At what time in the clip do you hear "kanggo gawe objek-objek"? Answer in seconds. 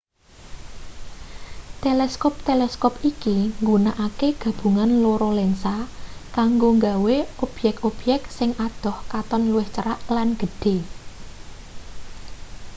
6.37-8.21